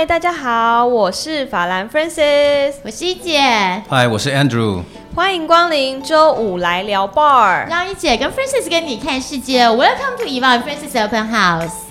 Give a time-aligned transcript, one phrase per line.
[0.00, 3.38] 嗨，大家好，我是法兰 f r a n c i s 我是一姐，
[3.86, 4.80] 嗨，我是 Andrew，
[5.14, 9.66] 欢迎光临周五来聊 bar，让一姐跟 f r a n c i s 跟你看世界。
[9.66, 11.89] Welcome to Ivan f r a n c i s Open House。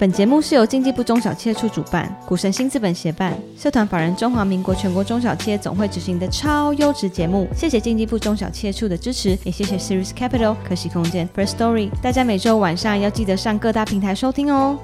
[0.00, 7.46] 本节目是由经济部中小企业处主办，股神新资本协办，社团法人中华民国全国中小企业总会执行的超优质节目。
[7.54, 11.90] 谢谢经济部中小企业处的支持，也谢谢 Series Capital 可喜空间 First Story。
[12.00, 14.78] 大家每周晚上要记得上各大平台收听哦。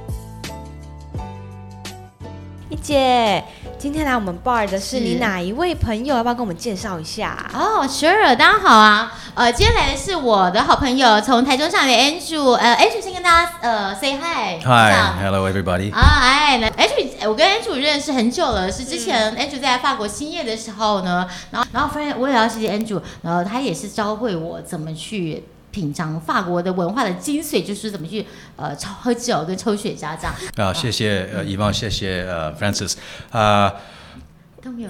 [2.68, 3.42] 一姐。
[3.78, 6.16] 今天来我们 bar 的是你哪一位朋友？
[6.16, 7.46] 要不要跟我们介绍一下？
[7.52, 9.12] 哦，Sure，大家好啊。
[9.34, 12.52] 呃，今天来的是我的好朋友，从台中上来的 Andrew。
[12.52, 14.64] 呃，Andrew 先跟大家呃 say hi。
[14.64, 15.92] Hi，hello everybody。
[15.92, 25.44] 啊，哎，Andrew，我跟 Andrew 认识很久了，是之前 Andrew 在法国兴业的时候呢，然后然后发现我也要谢谢 Andrew，然后他也是教会我怎么去。
[25.76, 28.24] 品尝法国的文化的精髓，就是怎么去
[28.56, 30.34] 呃抽喝酒跟抽雪茄这样。
[30.56, 32.94] 啊，谢谢呃，遗忘，谢谢呃，Francis
[33.30, 33.70] 啊。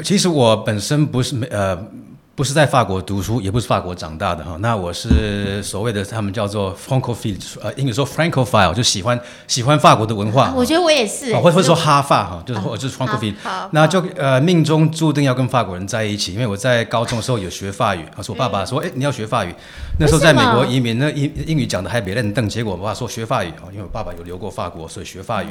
[0.04, 1.76] 其实我本身不是没呃。
[2.36, 4.58] 不是在法国读书，也不是法国长大的哈。
[4.60, 10.52] 那我是所谓的他们叫做 Francophile，呃，英语说 Francophile，就喜欢喜欢法国的文化。
[10.54, 13.32] 我觉得我也是，或者说哈法哈，就是我就是 Francophile。
[13.70, 19.54] 那就呃命中注定要跟法国人在一起，因为我在高中的时候有学法语，他说我爸爸说，哎，你要学法语。
[19.98, 25.46] 那时候在美国移民，那英英语讲的还别认凳，结果我爸说学法语因为我爸爸有留过法国，所以学法语。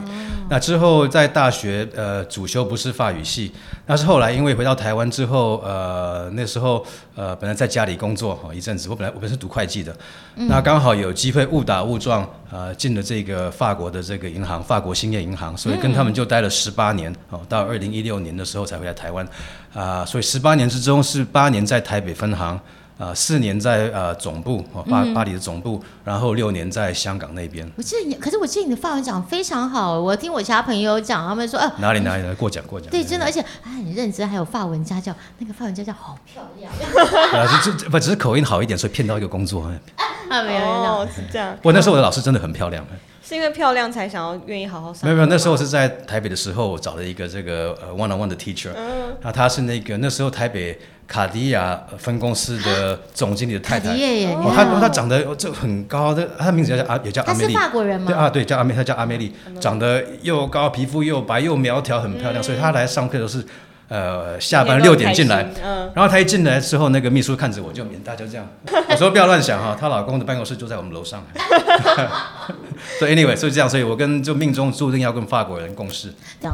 [0.51, 3.51] 那之后在大学呃主修不是法语系，
[3.87, 6.74] 那是后来因为回到台湾之后，呃那时候。
[7.15, 9.95] 呃，本来在家里工作哈一阵子，我本来我本身读会计的，
[10.35, 19.27] 那刚好有机会误打误撞，呃，进了这个法国的这个银行，法国兴业银行，所以跟他们就待了十八年，哦，到二零一六年的时候才回来台湾，
[19.73, 22.59] 啊，所以十八年之中是八年在台北分行。
[22.97, 27.69] 啊，四年在呃总部，巴巴黎的总部，然后六年在香港那边。
[27.75, 32.89] 我记得你，可是我记得你的法文讲非常好，我听我其他朋友讲，他们说，呃，哪里哪里来过奖过奖。
[32.89, 36.71] 对，真的，而且还很认真，还有法文家教，那个法文家教好漂亮。
[37.35, 39.63] 啊，就就不只是口音好一点，所以骗到一个工作。
[40.29, 41.57] 啊，没有，哦，是这样。
[41.61, 42.85] 不，那时候我的老师真的很漂亮。
[43.27, 45.01] 是因为漂亮才想要愿意好好上？
[45.03, 50.77] 没有没有，那时候是在台北的时候，我找了一个这个呃 one on one 的 teacher，嗯，那他是那个那时候台北
[51.07, 58.05] 卡地亚分公司的总经理的太太，哦，他他长得就很高，的，他名字叫阿也叫阿美丽，他是法国人吗？
[58.07, 63.43] 对啊，对，叫阿美，他叫阿美丽，长得又高，皮肤又白又苗条，很漂亮，所以他来上课都是。
[63.87, 68.43] 呃，下班六点进来，嗯，然后她一进来之后，那个秘书看着我就免大家这样。
[68.89, 71.23] 我说不要乱想哈，她老公的办公室就在我们楼上。
[72.97, 76.11] 所以 anyway，所以这样，所以我跟就命中注定要跟法国人共事。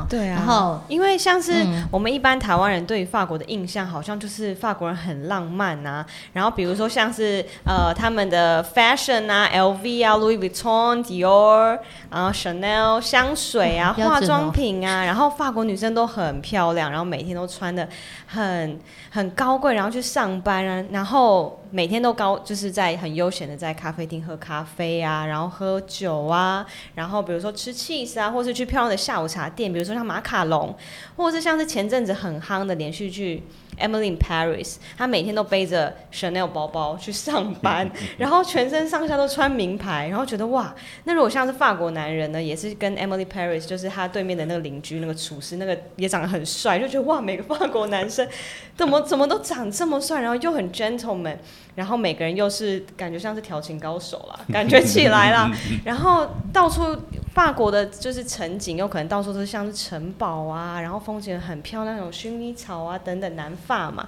[0.10, 6.06] 对啊，然后因为像是我们一般台湾人对法国的印象，好像就是法国人很浪漫啊。
[6.34, 17.88] 然后比如说像是呃他们的 fashion 啊，LV 啊，Louis Vuitton、Dior，然后 Chanel 香水啊，化妆品啊，然后法国女生都很漂亮，然后每每天都穿的
[18.34, 26.66] 很很高贵，然后去上班啊，然后每天都高，就是在很悠闲的在咖啡厅喝咖啡啊，然后喝酒啊，
[26.96, 30.74] 然后比如说吃 cheese 啊，或是去漂亮的下午茶店，比如说像马卡龙，
[31.18, 33.44] 或者是像是前阵子很夯的连续剧。
[33.82, 48.28] Emily in Paris，她每天都背着 Chanel 包包去上班，然后全身上下都穿名牌，然后觉得哇，那如果像是法国男人呢，也是跟 Emily Paris，就是他对面的那个邻居那个厨师，那个也长得很帅，就觉得哇，每个法国男生
[48.76, 51.38] 怎么怎么都长这么帅，然后又很 gentleman，
[51.76, 55.52] 然后每个人又是感觉像是调情高手啦，感觉起来啦，
[55.84, 56.96] 然后到处。
[57.34, 64.08] 法国的就是城景，有可能到处都是像是城堡啊，然后风景很漂亮，那种薰衣草啊等等，南法嘛。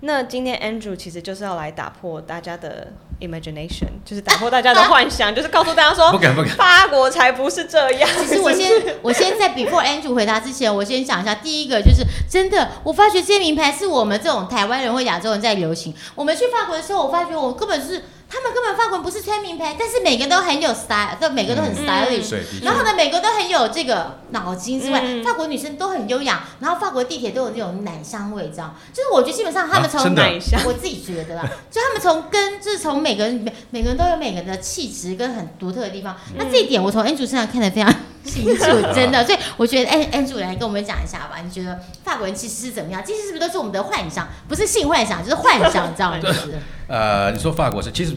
[0.00, 2.88] 那今天 Andrew 其实就是要来打破大家的
[3.20, 8.10] imagination，就是打破大家的幻想，就是告诉大家说，不敢不敢，法国才不是这样。
[8.18, 8.72] 其实我先，
[9.02, 15.94] 我先在 before Andrew 回答之前，我先讲一下，第一个就是真的，我发觉这些名牌是我们这种台湾人或亚洲人在流行。
[16.14, 18.02] 我们去法国的时候，我发觉我根本是。
[18.32, 22.62] 他们根本法国不是穿名牌，但是每个都很有 style，都每个都很 stylish。
[22.62, 26.42] 然后呢，每个都很有这个脑筋之外，法国女生都很优雅。
[26.60, 36.16] 然后法国地铁都有那种奶香味，这样就是我觉得基本上他们从奶香，我自己觉得啦，就他们从跟，就是从每个人里面，每个人都有每个人的气质跟很独特的地方。
[36.38, 37.94] 那这一点我从 Andrew 身上看得非常
[38.24, 38.64] 清楚，
[38.94, 39.24] 真的。
[39.24, 41.38] 所以我觉得，哎，Andrew 来跟我们讲一下吧。
[41.44, 43.02] 你觉得法国人其实是怎么样？
[43.04, 44.28] 其实是不是都是我们的幻想？
[44.48, 46.54] 不是性幻想，就是幻想这样子。
[46.88, 48.14] 呃，你说法国是，其实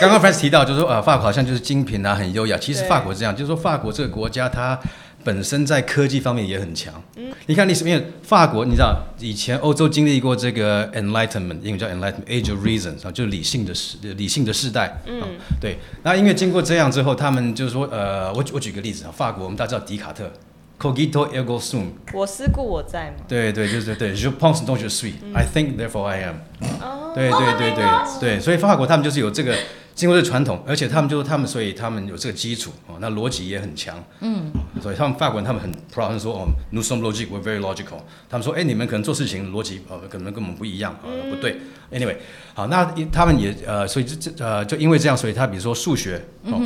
[0.00, 2.56] 刚刚 Fran 提到，就是说呃，法国好像就是精品啊，很优雅。
[2.58, 4.78] 其实法国这样，就是说法国这个国家，它
[5.26, 6.94] 本身在科技方面也很强。
[7.16, 15.02] 嗯，你看历史，因为法国，你知道以前欧洲经历过这个 Enlightenment，英语叫 Enlightenment，Age of Reason，啊，就是理性的时理性的时代。
[15.04, 15.20] 嗯，
[15.60, 15.78] 对。
[16.04, 20.30] 那因为经过这样之后，他们就是说，呃，我我举个例子啊，法国我们大家知道笛卡特
[20.78, 23.24] ，Cogito ergo sum，我思故我在嘛。
[23.26, 26.36] 对对，就是对，Je pense donc je suis，I think therefore I am。
[26.80, 27.84] 哦，对对对对
[28.20, 29.56] 对，所以法国他们就是有这个。
[29.96, 33.96] 经过这传统，而且他们就是他们，所以他们有这个基础哦，那逻辑也很强。
[34.20, 34.52] 嗯，
[34.82, 38.02] 所以他们法国人他们很 proud 说哦，nous sommes logiques, we're very logical。
[38.28, 41.56] 他们说，哎，你们可能做事情逻辑呃可能跟我们不一样呃，不对。
[41.90, 42.16] Anyway，
[42.52, 46.22] 好，那他们也呃，所以这这呃，就因为这样，所以他比如说数学、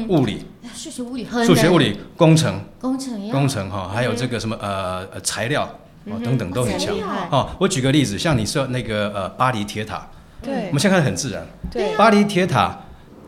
[0.09, 0.45] 物理、
[0.75, 5.63] 数学物理、数学物理、工程、工程、工程哈，还有这个什么呃呃材料
[6.07, 6.97] 哦等等都很强。
[7.31, 10.05] 哦，我举个例子，像你说那个呃巴黎铁塔，
[10.43, 11.47] 对，我们现在看很自然。
[11.71, 12.77] 对，巴黎铁塔。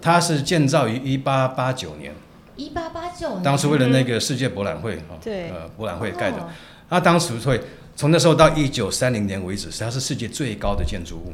[0.03, 2.13] 它是建造于一八八九年，
[2.57, 6.49] 一八八九年，当时为了那个世界博览会哈，对，呃，博览会盖的。
[6.89, 7.61] 那当时会
[7.97, 11.33] 从那时候到一九三零年为止，它是世界最高的建筑物。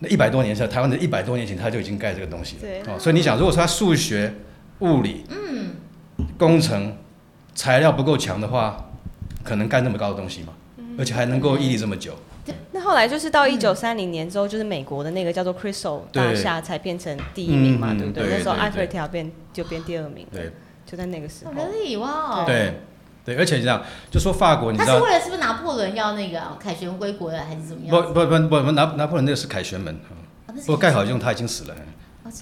[0.00, 2.60] 那一百多年前，台湾的一百多年前，它就已经盖这个东西了。
[2.60, 4.34] 对，哦，所以你想，如果说它数学、
[4.80, 5.70] 物理、嗯，
[6.36, 6.96] 工程、
[7.54, 8.90] 材料不够强的话，
[9.42, 10.52] 可能盖那么高的东西吗？
[10.98, 12.12] 而且还能够屹立这么久？
[12.12, 12.27] 那
[12.88, 18.26] 后来就是到一九三零年之后，就是美国的那个叫做 Crystal 大厦才变成第一名嘛，对不对？
[18.30, 20.50] 那时候埃菲尔铁塔变就变第二名，对，
[20.86, 21.52] 就在那个时候。
[21.52, 21.98] Really？
[21.98, 22.46] 哇！
[22.46, 22.80] 对
[23.26, 27.94] 对，而且你知道就说法国，你知道他是为了是不是拿破仑要那个凯旋归国的，还是怎么样？
[27.94, 29.94] 不不不不，拿拿破仑那个是凯旋门，
[30.46, 31.76] 不过盖好用他已经死了，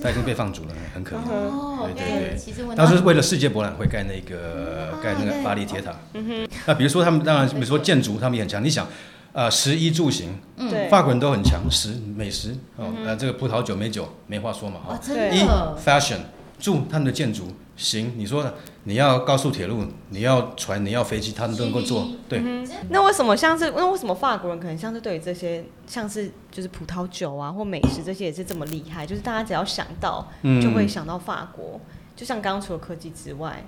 [0.00, 1.18] 他已经被放逐了，很可怜。
[1.28, 5.92] 哦，对对对，当时为了世界博览会盖那个盖那个巴黎铁塔。
[6.12, 6.48] 嗯哼。
[6.66, 8.86] 那比如说他们当然，比如说建筑他们也很强，你想。
[9.36, 14.98] 呃，食衣住行，嗯，法国人都很强，食美食哦，呃，这个葡萄酒美酒没话说嘛，哈，
[15.30, 15.44] 一
[15.78, 16.20] fashion
[16.58, 18.54] 住他们的建筑行，你说的
[18.84, 22.42] 你要高速铁路，你要船，你要飞机，他们都能够做，对。
[22.88, 29.04] 那为什么像是那为什么法国人可能像是对于这些像是就是葡萄酒啊或美食这些也是这么厉害？
[29.04, 30.26] 就是大家只要想到
[30.62, 31.78] 就会想到法国，
[32.16, 33.62] 就像刚刚除了科技之外，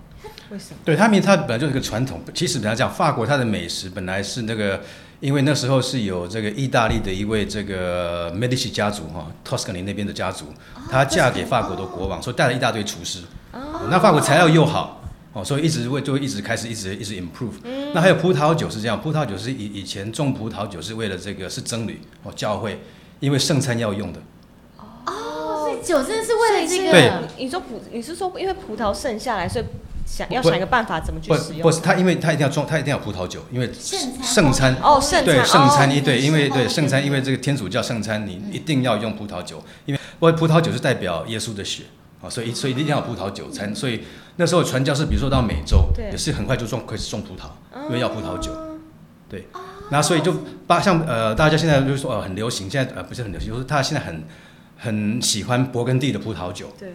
[0.48, 0.78] 为什么？
[0.82, 2.22] 对他们，他本来就是一个传统。
[2.32, 4.80] 其实本来讲法国，它的美食本来是那个。
[5.20, 10.46] 因为那时候是有这个意大利的一位这个 Medici 家族哈，Toscany 那边的家族，
[10.88, 13.20] 她嫁给法国的国王，所以带了一大堆厨师。
[13.52, 17.54] 哦那法国材料又好，哦，所以一直为就一直开始一直一直 improve。
[17.92, 22.80] 那还有葡萄酒是这样，葡萄酒是以以前种葡萄酒是为了这个是僧侣哦教会，
[23.18, 24.20] 因为圣餐要用的。
[24.76, 26.92] 哦，所以酒真的是为了这个？
[26.92, 29.64] 对，你说葡，你是说因为葡萄剩下来，所以。
[30.08, 31.62] 想要想一个办法怎么去使用？
[31.62, 33.70] 不是他，因为他一定要装，他一定要葡萄酒，因为
[34.22, 41.84] 圣餐哦，圣餐对圣餐一对，因为对圣餐，因为这个天主教圣餐，你一定要用葡萄酒，因为不葡萄酒是代表耶稣的血
[42.22, 43.72] 啊，所以所以一定要葡萄酒餐。
[43.74, 44.00] 所以
[44.36, 47.50] 那时候传教士，比如说到美洲，也是很快就种开始种葡萄，
[47.88, 48.50] 因为要葡萄酒。
[49.28, 49.46] 对，
[49.90, 50.34] 那所以就
[50.66, 54.24] 把像呃大家现在就是说呃很流行，现在呃不是很流行，就是他现在很
[54.78, 56.72] 很喜欢勃艮第的葡萄酒。
[56.78, 56.94] 对，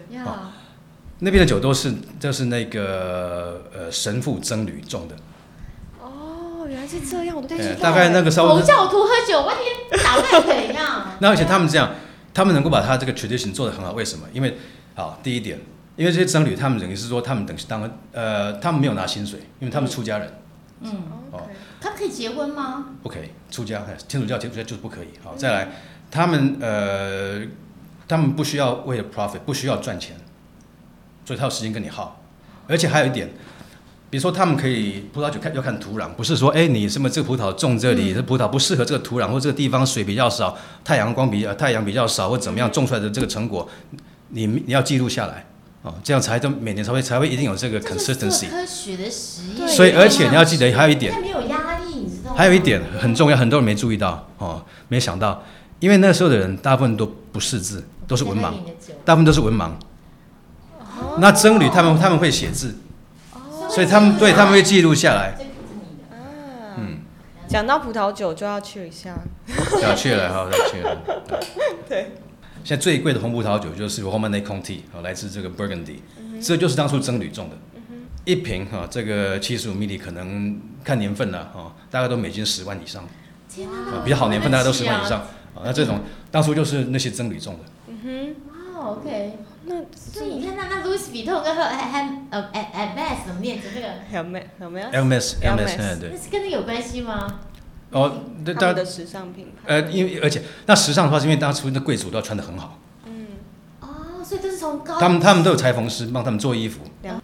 [1.24, 1.90] 那边的酒都是，
[2.20, 5.16] 就是那个呃神父僧侣种的。
[5.98, 11.06] 哦，原来是这样，我都在知大概那个时候，佛教徒喝酒，我天，打败怎样？
[11.20, 11.94] 那而且他们这样，
[12.34, 14.26] 他们能够把他这个 tradition 做得很好，为什么？
[14.34, 14.58] 因为
[14.94, 15.58] 好，第一点，
[15.96, 20.30] 因为这些僧侣他们等于是说，他们等于当呃，他们没有拿薪水，因为他们出家人。
[20.82, 20.90] 嗯，
[21.30, 21.48] 哦，
[21.80, 22.84] 他们可以结婚吗？
[23.02, 25.08] 不可以，出家，天主教天主教就是不可以。
[25.22, 25.68] 好，再来，
[26.10, 27.40] 他们呃，
[28.06, 30.14] 他们不需要为了 profit，不需要赚钱。
[31.24, 32.20] 所以他有时间跟你耗，
[32.66, 33.28] 而且还有一点，
[34.10, 43.68] 比如说他们可以葡萄酒看要看土壤，不是说哎你什么这个葡萄种这里，这葡萄不适合这个土壤，或这个地方水比较少，太阳光比较太阳比较少，或怎么样种出来的这个成果，
[44.28, 45.46] 你你要记录下来，
[45.82, 48.48] 哦，这样才都每年才会才会一定有这个 consistency。
[48.48, 49.68] 科学的实验。
[49.68, 52.36] 所以而且你要记得还有一点，没有压力，你知道吗？
[52.36, 55.42] 还有一点很重要，很多人没注意到哦，没想到，
[55.80, 58.52] 因为那时候的人大部分都不识字，都是文盲，
[59.04, 59.70] 大部分都是文盲。
[61.18, 62.76] 那僧侣他们他们会写字，
[63.70, 65.36] 所以他们对他们会记录下来。
[66.76, 66.98] 嗯，
[67.46, 69.16] 讲到葡萄酒就要去一下，
[69.82, 70.96] 要去了哈，要去了。
[71.88, 72.12] 对，
[72.64, 75.98] 现在最贵的红葡萄酒就是 Romanée Conti，来自这个 Burgundy，
[76.42, 77.56] 这就是当初僧侣种的。
[78.24, 83.04] 一瓶哈，这个七十五 ml 可能看年份了哈，大概都美金十万以上。
[83.50, 83.68] 天
[84.02, 85.20] 比较好年份大概都十万以上。
[85.54, 87.60] 啊，那这种当初就是那些僧侣种的。
[87.88, 88.34] 嗯哼，
[88.80, 89.32] 哇，OK。
[89.66, 93.58] 那所以你看，那那 Louis Vuitton 跟 Hermes 呃 Hermes 怎么念？
[93.62, 97.40] 这个 Hermes Hermes Hermes 对，那是跟那有关系吗？
[97.90, 99.62] 哦，对他们的时尚品牌。
[99.66, 102.78] 呃，因为而且那时尚的话，是因为当初那贵族都要穿的很好。
[103.06, 103.26] 嗯。
[103.80, 104.98] 哦，所以都是从高。
[104.98, 106.80] 他们他们都有裁缝师帮他们做衣服。
[107.04, 107.20] 哦，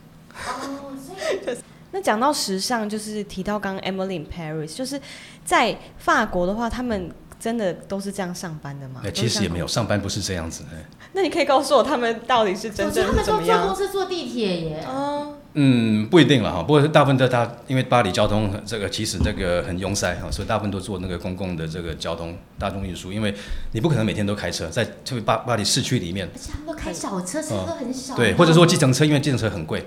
[0.98, 1.14] 所
[1.52, 1.56] 以
[1.92, 5.00] 那讲到时尚，就是提到刚刚 Emily in Paris，就是
[5.44, 9.02] 在法国的话，他们真的都是这样上班的吗？
[9.12, 10.64] 其实也没有，上班不是这样子。
[11.12, 13.58] 那你可以告诉我，他们到底是真正他们怎么样？
[13.60, 14.84] 坐公司坐地铁耶。
[14.86, 15.34] 哦。
[15.54, 16.62] 嗯，不一定了哈。
[16.62, 23.34] 不过大部分都他，因为巴黎交通这个其实这个很拥塞哈，所以大部分都坐那个公共的这个交通大众运输，因为
[23.72, 26.28] 你不可能每天都开车，在特别巴巴黎市区里面。
[26.32, 28.14] 而且他们都开小车，车都很少。
[28.14, 29.84] 对，或者说计程车，因为计程车很贵，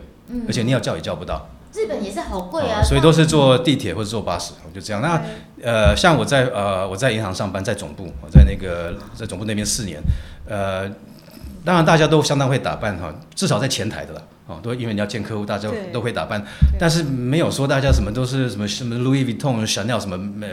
[0.48, 1.48] 而且你要叫也叫不到。
[1.74, 5.02] 日本也是好贵啊，所以都是坐地铁或者坐巴士，就这样。
[5.02, 5.22] 那
[5.64, 10.00] 呃，像我在呃我在银行上班，在总部，我在那个在总部那边四年，
[10.46, 10.88] 呃，
[11.66, 16.44] 当然大家都相当会打扮哈，至少在前台的啦，哦，都因为你要见客户，大家都会打扮，
[16.80, 20.50] 但是没有说大家什么都是什么什么 Louis Vuitton、Chanel 什么，对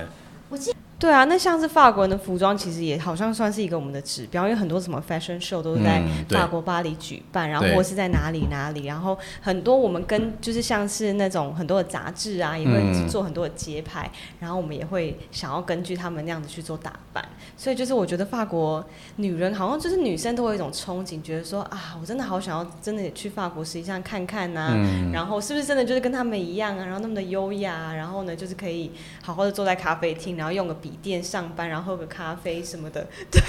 [0.00, 0.06] 啊，
[0.48, 0.72] 我记。
[0.98, 14.10] 对啊，那像是法国人的服装，其实也好像算是一个我们的指标，因为很多什么 fashion show 都是在法国巴黎举办，然后或是在哪里哪里，然后很多我们跟就是像是那种很多的杂志啊，也会做很多的街拍，
[14.40, 17.22] 然后我们也会想要根据他们那样子去做打扮，
[17.58, 18.82] 所以就是我觉得法国
[19.16, 24.74] 女人好像就是女生都会有一种憧憬，觉得说啊，我真的好想要真的也去法国实际上看看呐，
[25.12, 28.90] 然后是不是真的就是跟他们一样啊，然后那么的优雅，然后呢就是可以
[29.22, 30.74] 好好的坐在咖啡厅，然后用个。
[30.86, 33.40] 笔店上班，然后喝个咖啡什么的， 对，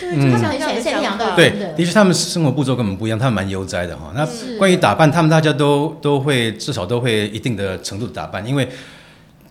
[0.00, 1.36] 对，就是很善良的。
[1.36, 4.10] 对，的确，他们生活步骤跟我们不一样，他们蛮悠哉的哈。
[4.16, 4.26] 那
[4.58, 8.68] 关于打扮，他们大家都都会至少都会一定的程度的打扮，因为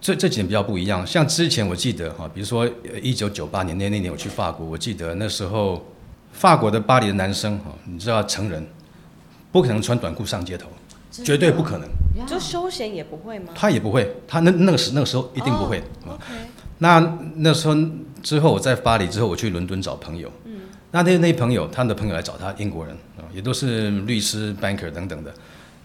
[0.01, 1.07] 这这几年比较不一样。
[1.07, 2.69] 像之前我记得哈，比如说
[3.01, 5.81] 一九九八年那那年我去法国，我记得那时候
[6.33, 8.67] 法国的巴黎的男生哈，你知道成人
[9.53, 10.67] 不可能穿短裤上街头，
[11.11, 11.89] 绝对不可能。
[12.27, 13.53] 就休闲也不会吗？
[13.55, 15.81] 他也不会，他那那个时那个时候一定不会。
[16.79, 17.75] 那那时候
[18.21, 20.29] 之后，我在巴黎之后，我去伦敦找朋友。
[20.45, 20.61] 嗯，
[20.91, 25.33] 那那那朋友，他的朋友来找他，英国人啊，也都是律师、banker 等等的。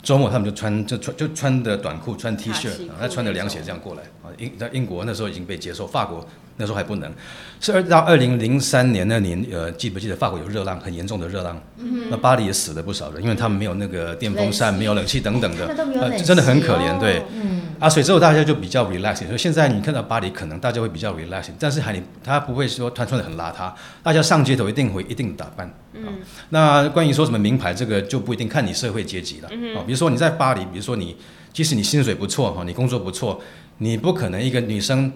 [0.02, 2.68] 周末他们就穿就穿就穿的短裤，穿 T 恤，
[3.00, 4.28] 他穿着凉鞋这样过来啊。
[4.38, 7.12] 英在英国那时候已经被接受，法国那时候还不能。
[7.60, 11.58] 是二到二零零三年那年，呃，记不记得法国有热浪，很严重的热浪。
[11.78, 15.66] 嗯那巴黎也死了不少人，因为他们没有那个电风扇，没有冷气等等的，
[16.00, 16.98] 呃真的很可怜。
[16.98, 17.22] 对。
[17.32, 17.62] 嗯。
[17.78, 19.26] 啊，所以之后大家就比较 relaxing。
[19.26, 25.72] 所以现在你看到巴黎，可能大家会比较 relaxing，但是还你他不会说穿穿的很邋遢，大家上街头一定会一定打扮。
[25.94, 26.02] 嗯。
[26.50, 29.48] 那关于说什么名牌，这个就不一定看你社会阶级了。
[29.50, 29.74] 嗯。
[29.86, 31.16] 比如说你在巴黎，比如说你
[31.52, 33.40] 即使你薪水不错哈，你工作不错，
[33.78, 35.10] 你不可能一个女生。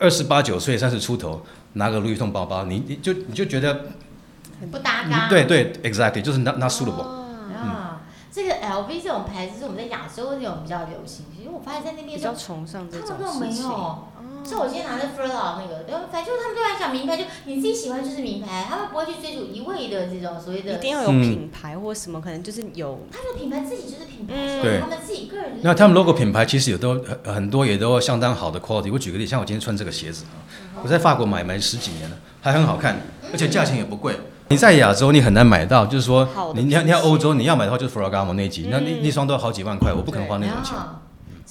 [0.00, 1.42] 二十八九岁，三十出头，
[1.74, 3.86] 拿个路易通包包，你你就你就觉得
[4.60, 5.28] 很不搭嘎。
[5.28, 7.24] 对对，exactly，就是那那输了我。
[8.30, 13.62] 这个 LV 这种牌子是我们在亚洲那种比较流行，其实我发现在那边比较崇尚这种事
[14.44, 14.50] 情。
[14.50, 20.74] 像我今天拿的 Furla 那个，对，反正就他们对我来讲名牌，就你自己喜欢就是名牌，他们不会去追逐一味的这种所谓的。
[20.74, 23.00] 一定要有品牌或什么，可能就是有。
[23.10, 25.52] 他们的品牌自己就是品牌，对，他们自己个人。
[25.62, 28.92] 那他们 logo 品牌其实也都很很多，也都相当好的 quality。
[28.92, 30.24] 我举个例，像我今天穿这个鞋子
[30.76, 33.00] 啊，我在法国买买十几年了，还很好看，
[33.32, 34.14] 而且价钱也不贵。
[34.48, 40.76] 你在亚洲你很难买到，就是说你你要你要欧洲你要买的话就是 Ferragamo 那几，那那那双都要好几万块，我不可能花那种钱。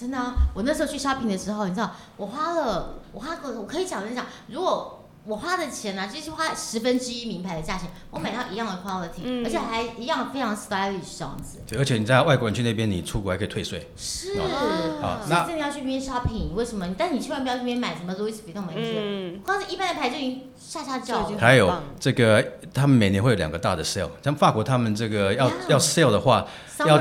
[0.03, 0.36] 真的啊！
[0.53, 5.00] 我那时候去 shopping 的时候，你知道，我花了，我花个，我可以讲一讲，如果。
[5.25, 11.60] 我花的钱呢，就是花十分之一名牌的价钱，我买到一样的 quality，而且还一样非常 stylish 这样子。
[11.65, 13.89] 对，而且你在外国人去那边，你出国还可以退税。
[13.95, 14.38] 是，
[15.01, 16.93] 啊，那真的要去那边 shopping，为什么？
[16.98, 21.31] 但你千万不要去那边买什么 Louis Vuitton 那些，光是一般的牌就已经下下脚。
[21.39, 26.45] 还有这个，他们每年会有两个大的 sale，像法国他们这个要要 sale 的话，
[26.79, 26.98] 要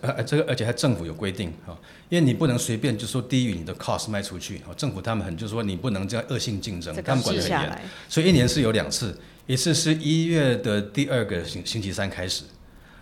[0.00, 1.76] 呃这个，而且还政府有规定啊。
[2.10, 12.44] 因为你不能随便就说低于你的 cost 卖出去，政府他们很就是说你不能这样恶性竞争，他们管得很严，所以一年是有两次，一次是一月的第二个星星期三开始，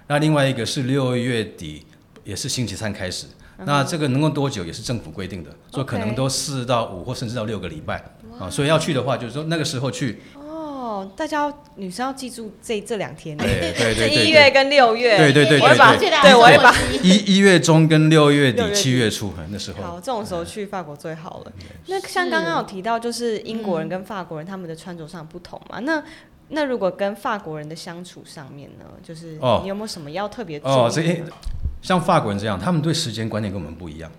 [0.08, 1.84] 那另外一个是六月底
[2.24, 3.26] 也是星期三开始，
[3.64, 8.04] 那这个能够多久也是政府规定的，说可能都四到五或甚至到六个礼拜
[8.40, 10.20] 啊，所以要去的话就是说那个时候去。
[11.16, 21.52] 大家女生要记住这这两天，对对对，一月跟六月，对对对我会把对，我会把一一月中跟六月底、七月初那时候，好，这种时候去法国最好了。
[21.86, 25.78] 那像刚刚有提到，就是英国人跟法国人他们的穿着上不同嘛？
[25.80, 26.02] 那
[26.48, 30.90] 那如果跟法国人的相处上面呢，就是你有没有什么要特别哦？
[30.92, 31.02] 这
[31.82, 34.10] 像法国人这样，他们对时间观念跟我们不一样。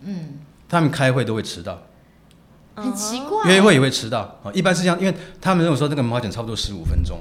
[0.00, 1.80] 嗯，他们开会都会迟到。
[2.74, 7.18] 很奇怪，约会也会迟到啊，一般是这样，因为他们认为说这个毛剪差不多十五分钟，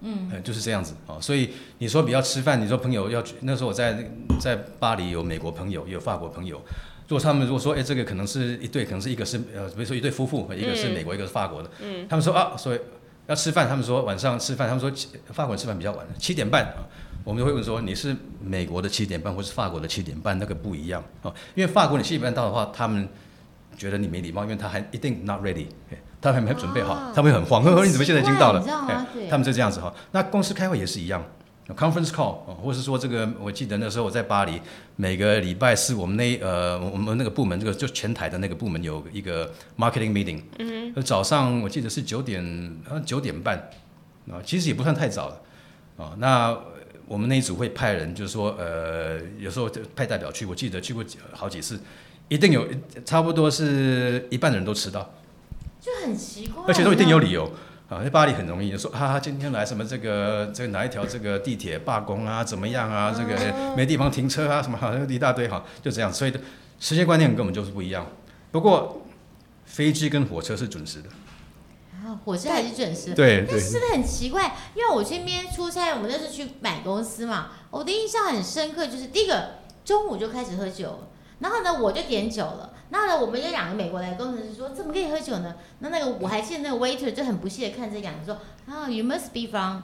[0.00, 6.60] 嗯，就是这样子啊，所以你说比较吃饭，你说朋友要去，那时候我在在巴黎有美国朋友，也有法国朋友，
[7.08, 12.80] 如果他们如果说哎这个可能是一对，可能是一个是呃比如说一对夫妇，一个是美国，一个是法国的，嗯，他们说啊，所以
[13.26, 14.90] 要吃饭，他们说晚上吃饭，他们说
[15.32, 16.82] 法国人吃饭比较晚，七点半啊。
[17.24, 21.34] 我们就会问说你是美国的七点半或是法国的七点半，那个不一样哦。
[21.54, 23.06] 因为法国你七点半到的话，他们
[23.76, 25.66] 觉得你没礼貌，因为他还一定 not ready，
[26.20, 28.64] 他还没准备好，他会很慌，呵呵你怎么现在已经到了？
[29.28, 29.92] 他们就这样子哈。
[30.12, 31.24] 那公司开会也是一样。
[31.76, 34.58] Conference call，或是说这个，我记得那时候我在巴黎，
[34.96, 42.42] 每个礼拜四我们那呃我们那个部门，这个就前台的那个部门有一个 marketing meeting，嗯早上我记得是九点，
[42.88, 43.58] 呃九点半，
[44.30, 45.42] 啊，其实也不算太早了，
[45.98, 46.56] 啊，那
[47.06, 51.78] 我们那一组会派人，就是说，呃，有时候派代表去，我记得去过好几次，
[52.28, 52.66] 一定有
[53.04, 55.14] 差不多是一半的人都迟到，
[55.80, 57.50] 就很奇怪，而且都一定有理由。
[57.88, 63.14] 啊，在巴黎很容易就说啊，今天来什么这个这个哪一条这个地铁罢工啊，怎么样啊？
[63.16, 66.12] 这个没地方停车啊，什么好像一大堆哈，就这样。
[66.12, 66.32] 所以
[66.78, 68.06] 时间观念跟我们就是不一样。
[68.50, 69.06] 不过
[69.64, 71.08] 飞机跟火车是准时的。
[71.94, 73.14] 啊，火车还是准时。
[73.14, 81.08] 对但是真的很奇怪，因为我这边出差，我们那是去买公司嘛，我的印象很深刻，就是第一个中午就开始喝酒，
[81.40, 82.72] 然后呢我就点酒了。
[82.90, 85.54] 然后呢，我们有两个美国来工程师说，怎么可以喝酒呢？
[85.80, 89.82] 那那个我还记得那个 waiter 就很不屑的看这两个说，啊，you must be from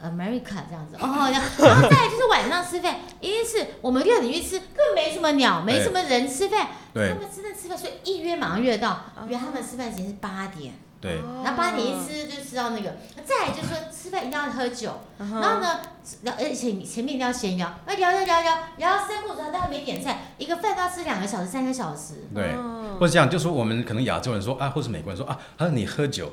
[0.00, 1.48] America 这样子，哦，然后
[1.90, 10.74] 再就是晚上吃饭，一定是我们六点去吃，根本没什么鸟，没什么人吃饭，他们真的吃饭，所以一约马上约到，约他们吃饭时间是八点。
[11.04, 12.96] 对，然后八点一吃就吃到那个，
[13.26, 15.80] 再来就是说吃饭一定要喝酒，然后呢
[16.22, 22.24] 聊，而且前面一定要闲聊，那聊聊聊聊聊到三步之后，大家没点菜，一个饭都要吃两个小时、三个小时。
[22.34, 22.54] 对，
[22.98, 26.32] 或者这样，就说我们可能亚洲人说啊，或是美国人说啊，他说你喝酒，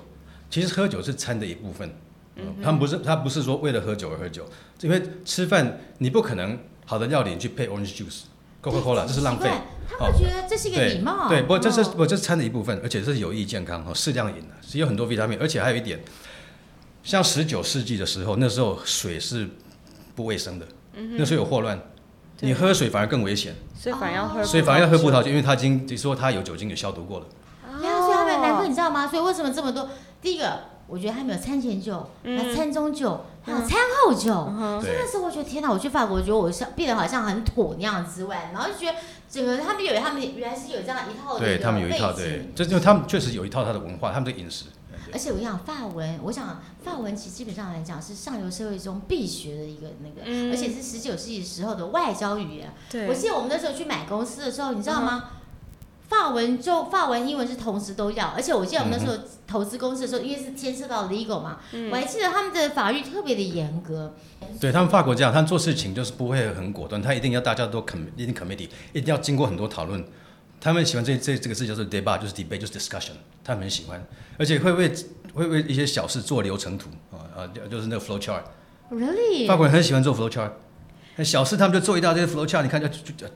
[0.49, 1.93] 其实喝酒是餐的一部分，
[2.37, 4.45] 嗯他们不是他不是说为了喝酒而喝酒，
[4.79, 8.21] 因为吃饭你不可能好的料理去配 orange juice。
[8.63, 9.49] Coca Cola，这是浪费。
[9.89, 11.27] 他们觉得这是一个礼貌。
[11.27, 15.99] 对，不过，这是不，这是餐的一部分，而且这是有益健康哈，适量饮的，是有很多维他命，而且还有一点，
[17.03, 19.49] 像十九世纪的时候，那时候水是
[20.15, 20.65] 不卫生的，
[21.17, 21.77] 那时候有霍乱，
[22.39, 23.53] 你喝水反而更危险。
[23.75, 27.25] 所以反而要喝，所以反而要喝葡萄酒，因为它已经就说它有酒精给消毒过了。
[27.79, 29.07] 对啊，所以他们难怪你知道吗？
[29.07, 29.89] 所以为什么这么多？
[30.21, 30.70] 第一个。
[30.91, 32.05] 我觉得他们有餐前酒、
[32.53, 34.29] 餐中酒，还有餐后酒。
[34.81, 35.71] 所以那时候我觉得天哪！
[35.71, 38.97] 我去法国，我觉得我像变得好像很土那样之外，然后就觉得
[39.29, 44.65] 整个他们以为他们原来是有这样一套的对他们有一套，对，这因为他们确实有一套他的文化，他们的饮食。
[45.13, 52.73] 而且我想法文，我想法文其实基本上来讲是上流社会中必学的一个那个，而且是十九世纪时候的外交语言。
[53.09, 55.31] 我记得我们那时候去买公司的时候，你知道吗？
[56.11, 64.13] 法文就法文、英文是同时都要，而且我记得我们那时候投资公司的时候，因为是牵涉到 legal 嘛，我还记得他们的法律特别的严格。
[64.59, 70.03] 对他们法国这样，他们做事情就是不会很果断，他一定要大家都 com 一定 committee，一定要经过很多讨论。
[70.59, 74.05] 他们喜欢这这这个字叫做 debate，就是 debate，就是 discussion，他们很喜欢，
[74.37, 74.93] 而且会为
[75.33, 78.43] 会为一些小事做流程图啊啊，就是那个 flow chart。
[78.91, 79.47] Really？
[79.47, 80.51] 法国人很喜欢做 flow chart。
[81.23, 83.27] 小事他们就做一大堆 flow chart，你看就就就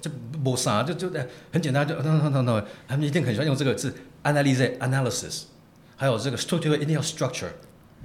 [0.00, 0.10] 就
[0.42, 1.10] 没啥，就就
[1.52, 5.42] 很简单，就等等等等，他们一定很喜欢用这个字 analyze analysis，
[5.96, 7.50] 还有这个 structure 一定要 structure。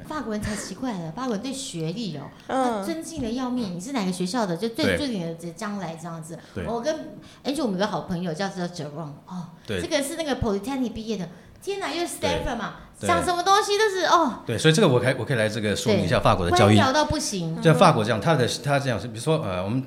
[0.07, 3.75] 法国人才奇怪了，法国人对学历哦，他尊敬的要命。
[3.75, 4.55] 你是哪个学校的？
[4.55, 6.37] 就最最顶的将来这样子。
[6.67, 6.95] 我跟
[7.43, 11.27] Angel 我们有个好朋友叫做 Jerome 哦，这个是那个 Polytechnic 毕业的。
[11.59, 14.43] 天哪，又是 Stanford 嘛，讲什么东西都是哦。
[14.45, 16.75] 对，所以这个我可以我可以来这个说明一下法国的教育。
[16.75, 17.61] 聊到不行。
[17.63, 19.83] 像法国这样，他的他这样是，比如说呃，我们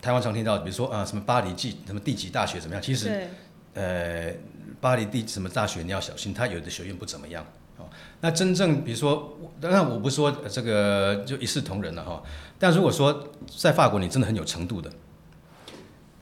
[0.00, 2.82] 台湾常听到，比如说啊，什么巴黎第什么第几大学怎么样？
[2.82, 3.28] 其实
[3.74, 4.32] 呃，
[4.80, 7.44] 巴黎第什么大学你要小心，它有的学院不怎么样
[7.76, 7.84] 哦。
[8.20, 12.22] 那真正比如说，当然我不说这个就一视同仁了哈。
[12.58, 14.90] 但如果说在法国你真的很有程度的，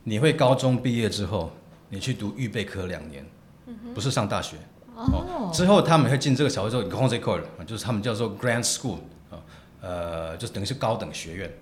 [0.05, 1.53] 你会高中毕业之后，
[1.89, 3.25] 你去读预备科两年，
[3.95, 4.57] 不是上大学。
[4.95, 6.83] 哦，之后他们会进这个小学之后
[7.65, 8.99] 就是他们叫做 Grand School
[9.31, 9.39] 啊，
[9.81, 11.53] 呃，就等于是高等学院。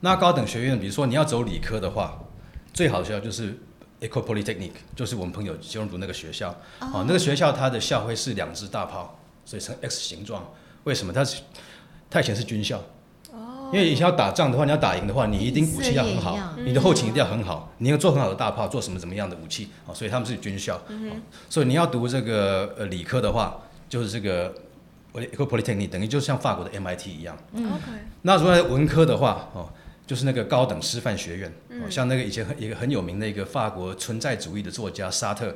[0.00, 2.18] 那高等学院，比如说你要走理科的话，
[2.72, 3.58] 最好的学校就是
[4.00, 6.50] Ecole Polytechnique，就是我们朋友吉荣读那个学校。
[6.80, 10.52] 哦，那个学校它的校徽是两只大炮，所以呈 X 形状。
[10.84, 11.12] 为什么？
[11.12, 11.42] 它是
[12.08, 12.82] 它以前是军校。
[13.72, 19.94] 因为以前要打仗的话，你要打赢的话，你一定武器要很好，你的后勤一定要很好，你要做很好的大炮，做什么怎么样的武器啊？
[19.94, 20.76] 所以他们是军校，
[21.48, 24.52] 所以你要读这个呃理科的话，就是这个
[25.14, 27.38] Polytechnic，等于就像法国的 MIT 一样。
[27.54, 27.92] OK。
[28.22, 29.68] 那如果文科的话，哦，
[30.10, 31.52] 就是那个高等师范学院，
[31.88, 35.54] 像那个以前很一个很有名的一个法国存在主义的作家沙特。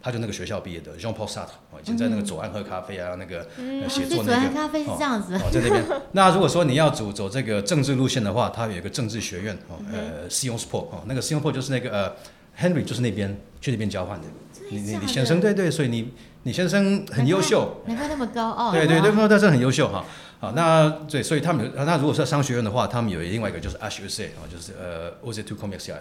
[0.00, 3.44] 他就那个学校毕业的，Jean Paul Sartre，以前在那个左岸喝咖啡啊，那个
[3.88, 4.24] 写作那个。
[4.24, 5.34] 左岸咖啡是这样子。
[5.34, 5.84] 哦，在那边。
[6.12, 12.16] 那如果说你要走走这个政治路线的话，他有一个政治学院，哦，呃，Sciences Po，哦，那个 Sciences Po 就是那个呃
[12.56, 14.28] ，Henry 就是那边去那边交换的。
[14.70, 16.12] 你你你先生对对，所以你
[16.44, 17.82] 你先生很优秀。
[17.86, 18.70] 难怪那么高傲。
[18.70, 20.04] 对对对，那这很优秀哈。
[20.40, 25.98] 好，那对，所以他们有那如果是商学院的话，他们有另外一个就是 HUC 啊，就是呃 OZ Two Commerce 啊，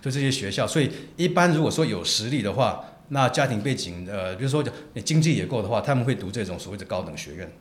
[0.00, 0.66] 就这些学校。
[0.66, 7.52] 所以一般如果说有实力的话，那家庭背景呃，比如说你经济也够的话，他们会读这种所谓的高等学院。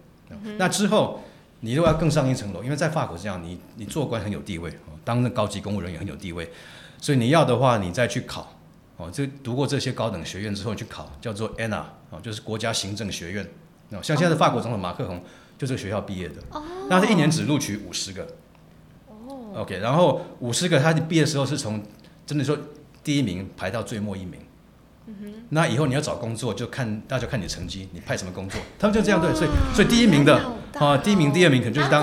[0.58, 1.22] 那之后
[1.60, 4.72] 你如果要更上一层楼，因为在法国这样，你你做官很有地位，
[5.04, 6.50] 当那高级公务人员很有地位，
[7.02, 8.56] 所以你要的话，你再去考
[8.96, 13.46] 哦，就读过这些高等学院之后去考，叫做 ANA 啊，就是国家行政学院。
[14.02, 15.22] 像现在的法国总统马克龙。
[15.64, 16.36] 就这个学校毕业的，
[16.90, 18.28] 那他一年只录取五十个。
[19.08, 21.82] 哦，OK，然后五十个，他毕业的时候是从
[22.26, 22.58] 真的说
[23.02, 24.42] 第一名排到最末一名。
[25.06, 30.36] 嗯哼，那以后你要找工作就看大家看你成绩，你派什么工作，他们就这样对，所以所以第一名的
[30.74, 32.02] 啊，第一名、第二名可能就是当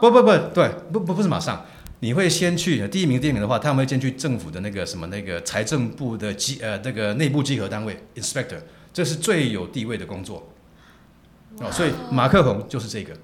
[0.00, 1.62] 不不不对，不不不是马上，
[2.00, 8.60] 你会先去第一名、第二名的话，他们会先去政府的那个什么那个财政部的稽呃那个内部稽核单位 inspector，
[8.94, 10.48] 这是最有地位的工作。
[11.60, 13.14] 哦，所以马克宏就是这个，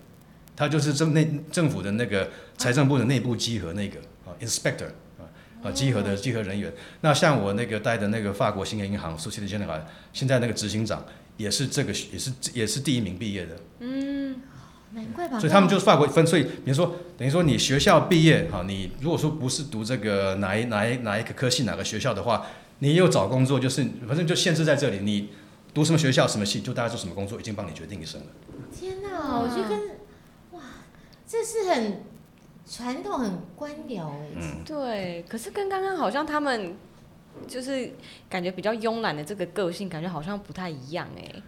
[0.55, 4.87] 他就是政内政府的那个财政部的内部稽核那个啊，inspector
[5.19, 5.27] 啊
[5.65, 6.73] 啊稽核的稽核人员。
[7.01, 11.05] 那像我那个待的那个法国兴业银行首席的经理人，现在那个执行长
[11.37, 13.57] 也是这个也是也是第一名毕业的。
[13.81, 14.37] 嗯，
[14.93, 15.41] 难怪吧。
[15.41, 22.47] 所以他们就是法国分，所以比如说等于说你学校毕业哈，你如果说不是读这个哪一哪一哪一个科系哪个学校的话，
[22.79, 25.31] 你又找工作就是反正就限制在这里你。
[25.73, 28.27] 读什么学校、什么系，就大概做什么工作，已经帮你决定一生了。
[28.73, 29.89] 天哪，我觉得跟
[30.53, 30.61] 哇，
[31.27, 32.03] 这是很
[32.69, 34.29] 传统、很官僚哎。
[34.37, 35.25] 嗯，对。
[35.29, 36.77] 可是跟刚刚好像他们
[37.47, 37.93] 就是
[38.29, 41.43] 感觉比较慵懒的这个个性，感觉好像不太一样哎。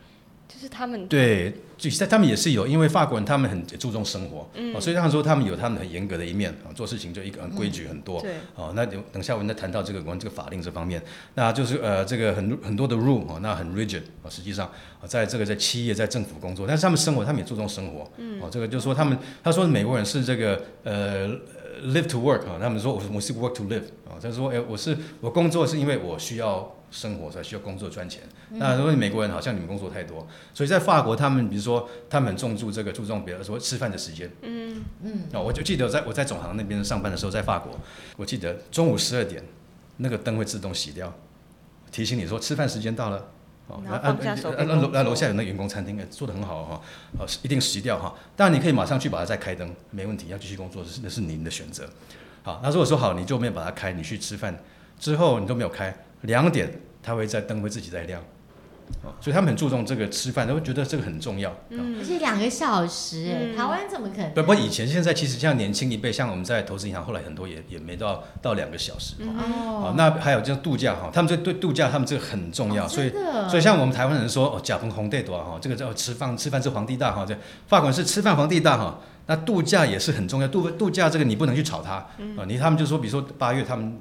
[0.52, 11.02] 就是他们对，就在他们也是有，因为法国人他们很注重生活，嗯，所以他们说他们有他们很严格的一面啊，做事情就一个很规矩很多，对，哦，那等等下我们再谈到这个关这个法令这方面，
[11.34, 14.70] 那就是呃这个很很多的 rule 哦，那很 rigid 啊，实际上
[15.06, 21.28] 在这个在企业在政府工作，但是他们生活他们也注重生活，嗯，哦，这个就是说他们他说美国人是这个呃
[21.86, 26.76] live to work 啊，他们说我我是 work to live 啊，他说哎我是我工作是因为我需要。
[26.92, 28.22] 生活才需要工作赚钱。
[28.50, 30.24] 那如果美国人好像你们工作太多，
[30.54, 34.30] 所以在法国他们比如说他们很重注这个注重，比如说吃饭的时间。
[34.42, 35.22] 嗯嗯。
[35.32, 37.76] 啊，我就记得在我在总行那边上班的时候，在法国，
[38.16, 39.42] 我记得中午十二点
[39.96, 41.12] 那个灯会自动熄掉，
[41.90, 43.28] 提醒你说吃饭时间到了。
[43.68, 46.82] 哦，那那那楼那楼下有那员工餐厅，做的很好哈。
[47.18, 48.12] 哦，一定熄掉哈。
[48.36, 50.26] 当然你可以马上去把它再开灯，没问题。
[50.28, 51.88] 要继续工作是那是您的选择。
[52.42, 54.58] 好，那如果说好你就没有把它开，你去吃饭
[54.98, 55.96] 之后你都没有开。
[56.22, 58.22] 两点，他会在灯会自己在亮，
[59.20, 61.52] 所以他们很注重这个吃饭，他会觉得这个很重要。
[61.70, 64.30] 嗯，而且两个小时，台湾怎么可能？
[64.32, 69.14] 不不，以前现在其实像年轻一辈，像我们在投资银行，后来很多也也没到到两个小时。
[69.20, 72.86] 哦，那还有就是度假哈，他们这对度假，他们这个很重要。
[72.86, 73.10] 所以
[73.48, 79.00] 所以像我们台湾人说哦，甲鹏红地多哈，这个叫吃饭吃饭是皇帝大哈，这法国是吃饭皇帝大哈。
[79.26, 83.98] 那度假也是很重要，度度假这个你不能去炒它啊，你他们就说，比如说八月他们。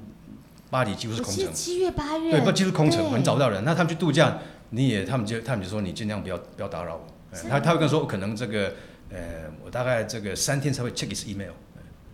[0.71, 3.63] 巴黎几乎是空城，七月八月，对，不几乎空城，你找不到人。
[3.65, 7.05] 那他们去度假，你也，他们就，他们就说你尽量不要不要打扰我。
[7.49, 8.73] 他他会跟说，可能这个，
[9.09, 11.51] 呃，我大概这个三天才会 check 一次 email。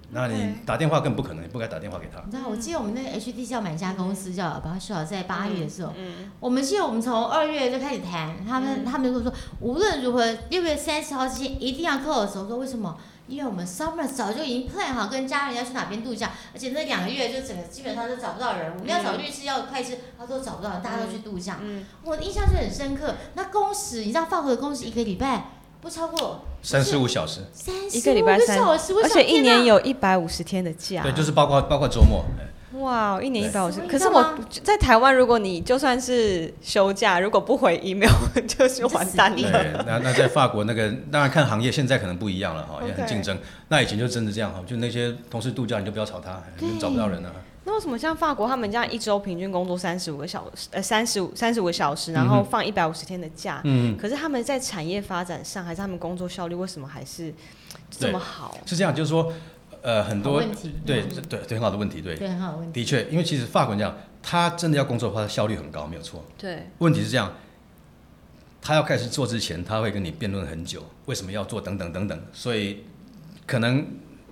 [0.09, 2.19] 那你打电话更不可能，你不该打电话给他。
[2.25, 5.93] 你知道，我记得我们那个 HD 叫买家公司叫，包括说在八月的时候，
[6.39, 12.39] 我们记得我们从二月就开始谈，他们他们就说无论如何六月三十号之前一定要 close。
[12.39, 12.97] 我说为什么？
[13.27, 18.71] 因为我们 summer 早就已经 plan 好跟家人要去哪边度假，而且那两个月就整个基本上都找不到人。
[18.73, 21.57] 我们要找律师要会计，他都找不到人，大家都去度假。
[21.61, 23.15] 嗯我的印象就很深刻。
[23.35, 31.03] 那工时，你知道法国的工时一个礼拜不超过三十五小时，三十五个礼拜三，而且一年有一百五十天的假。
[31.03, 32.23] 对，就是包括包括周末。
[32.73, 38.11] 哇，一年一百五十，可是我在台湾，如果你就算是休假，如果不回 email，
[38.45, 39.37] 就是完蛋了。
[39.37, 43.37] 对，那那在法国那个，当然看行业，现在可能不一样了哈，也很竞争。
[43.69, 46.43] 那以前就真的这样哈，就那些同事度假，你就不要吵他，
[46.77, 47.31] 找不到人了。
[47.63, 53.61] 那为什么像法国他们这样一周平均工作三十五个小时，呃，三十五三十五个小时，然后放一百五十天的假？
[53.63, 57.33] 嗯，可是他们在产业发展上，还是他们工作效率为什么还是
[57.89, 58.57] 这么好？
[58.65, 59.31] 是这样，就是说。
[59.81, 60.41] 呃，很多
[60.85, 62.81] 对对对，很好的问题，对，对很好的问题。
[62.81, 66.25] 的确，因为其实法国人讲，他真的要工作的话，效率很高，没有错。
[66.37, 66.67] 对。
[66.79, 67.33] 问题是这样，
[68.61, 72.21] 他要开始做之前，他会跟你辩论很久，为什么要做，等等等等。
[72.33, 72.83] 所以，
[73.45, 73.85] 可能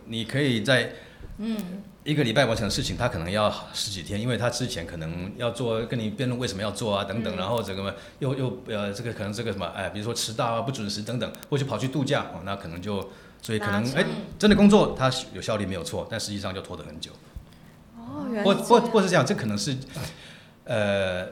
[0.05, 0.91] 你可以在
[1.37, 1.55] 嗯
[2.03, 13.09] 一个礼拜完成的事情，他可能要十几天，因为他之前可能要做跟你辩论为什么要做啊，等等，然后这个又又呃这个可能这个什么哎，比如说迟到啊、不准时等等，或者跑去度假哦，那可能就。
[13.45, 14.03] 所以可能哎，
[14.39, 17.11] 真的工作它有效率没有错，但实际上就拖得很久。
[17.95, 19.77] 哦，原来或或或是这样，这可能是
[20.63, 21.27] 呃，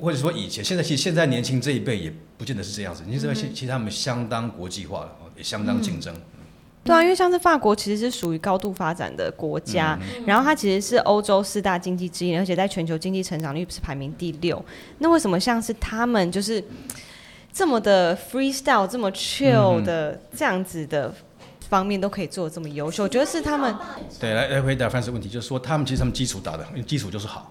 [0.00, 3.02] 或者说以前现在其实现在年轻这一辈也不见得是这样子。
[3.06, 6.14] 你知道，其其实他们相当国际化了，也相当竞争。
[6.82, 14.64] 对啊，因为像是法国其实是属于高度发展的国家，然后它其实是欧洲四大经济之一，而且在全球经济成长率是排名第六。
[15.00, 16.64] 那为什么像是他们就是
[17.56, 21.10] 这么的 freestyle、这么 chill 的这样子的
[21.70, 23.04] 方面都可以做的这么优秀？
[23.04, 23.74] 我觉得是他们
[24.20, 27.50] 对来来回答范式问题，就是说他们其实他们基础打的，因为基础就是好，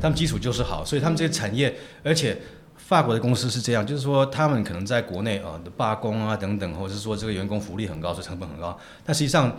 [0.00, 2.40] 他们基础就是好，所以他们这些产业，而且。
[2.76, 8.76] 法国的公司是这样，就是说他们可能在国内啊的罢工啊等等，或者是说这个员工福利很高，所以成本很高。
[9.02, 9.56] 但实际上，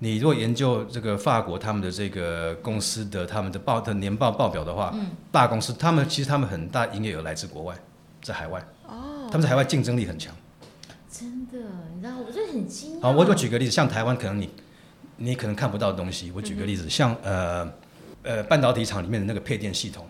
[0.00, 4.92] 你如果研究这个法国他们的这个公司的他们的报的年报报表的话，
[5.30, 7.76] 大公司他们其实他们很大营业额来自国外，
[8.20, 8.60] 在海外。
[9.32, 9.34] 哦。
[9.34, 10.34] 他们在海外竞争力很强。
[11.10, 11.58] 真的，
[11.94, 13.02] 你知道，我觉得很惊讶。
[13.02, 14.50] 好，我我举个例子，像台湾可能你
[15.16, 17.72] 你可能看不到的东西，我举个例子，像呃
[18.22, 20.06] 呃半导体厂里面的那个配电系统。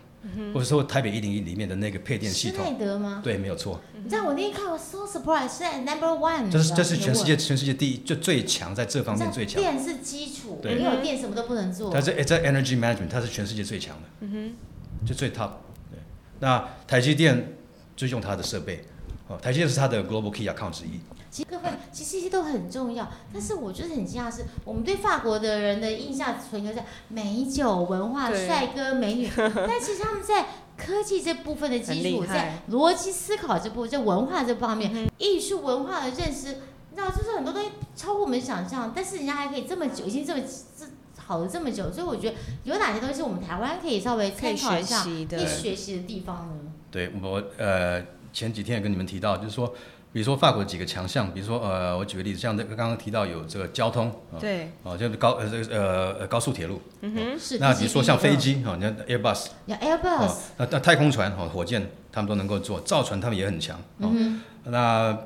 [0.55, 3.21] 或者说台北一零一里面的那个配电系统，施耐德吗？
[3.25, 3.81] 对，没有错。
[4.03, 6.49] 你知道我那天看，我 so surprised，是 number one。
[6.49, 9.61] 这是这是全世界全世界第一，就最强在这方面最强。
[9.61, 11.93] 电是基础，没有电什么都不能做。
[11.93, 14.55] 它是在 energy management，它是全世界最强的，嗯
[15.03, 15.51] 哼，就最 top。
[15.91, 15.99] 对，
[16.39, 17.55] 那台积电
[17.97, 18.85] 就用它的设备，
[19.33, 21.01] 哦，台积电是它的 global key account 之一。
[21.31, 36.49] 其实各位，其实这些都很重要，但是我觉得很惊讶是，我们对法国的人的印象存留在美酒文化、帅哥美女，但其实他们在科技这部分的基础，在逻辑思考这部、在文化这方面、艺术文化的认识，
[36.91, 40.43] 你知道，就是很多东西超过我们想象，但是人家还可以这么久，已经这么
[40.79, 40.85] 这
[41.17, 46.73] 好了这么久，所以我觉得有哪些东西我们台湾可以稍微参考一下，可以学习的地方呢？
[46.91, 49.75] 对我呃前几天也跟你们提到，就是说。
[50.15, 57.59] 比如说法国几个强项，比如说呃，我举个例子，像这个刚刚提到有这个交通，对，哦，就是高呃这个呃呃高速铁路，嗯哼，是。
[57.59, 65.17] 那比如说像飞机，哈，你看 Airbus，有 Airbus，那那太空船，哈，火箭，他们都能够做，造船他们也很强，嗯那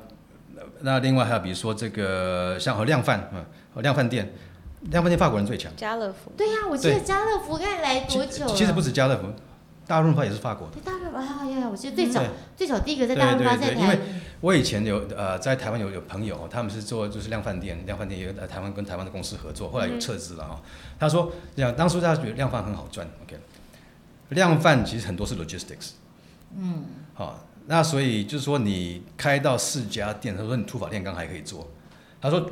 [0.79, 3.43] 那另外还有比如说这个像和量贩，嗯，
[3.75, 4.33] 和量贩店，
[4.83, 5.69] 量贩店法国人最强。
[5.75, 6.31] 家乐福。
[6.37, 9.23] 对呀，我记得家乐福该来多久其实不止家乐福。
[9.87, 10.75] 大润发也是法国的。
[10.83, 12.21] 大润发，哎呀呀，我记得最早
[12.55, 13.81] 最早第一个在大润发在台。
[13.81, 13.99] 因为
[14.41, 20.61] 我以前有呃在台湾有有朋友，他们是做就是量贩店，量贩店也在台湾跟台湾的公司合作，后来有撤资了哈。
[20.99, 23.39] 他说这样，当初大家觉得量贩很好赚，OK。
[24.29, 25.91] 量贩其实很多是 logistics。
[26.55, 26.83] 嗯。
[27.13, 31.67] 好，那所以就是说你开到四家店，他说你土法炼钢还可以做。
[32.21, 32.51] 他说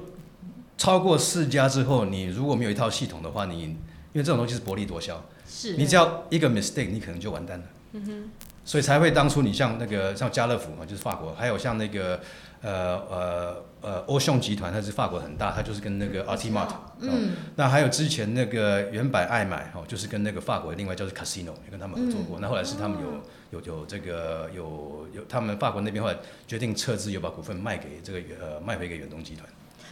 [0.77, 3.75] 超过四家之后，你如果没有一套系统的话，你
[4.15, 5.21] 因为这种东西是薄利多销。
[5.45, 7.65] 是你只要一个 mistake，你可能就完蛋了。
[7.91, 8.23] 嗯哼，
[8.63, 12.21] 所以才会当初你像那个像家乐福嘛，就是法国，还有像那个
[12.61, 22.39] 呃呃呃欧尚集团，它是法国很大，它就是跟那个 Artimart，嗯，那还有之前那个原版爱买哦，就是跟那个法国另外叫做 Casino 也跟他们合作过。
[22.39, 26.15] 那后来是他们有有有这个有有他们法国那边后来
[26.47, 29.45] 决定撤资，有把股份卖给这个呃卖回给远东集团。